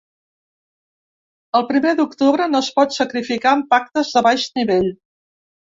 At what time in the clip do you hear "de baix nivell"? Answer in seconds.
4.19-4.93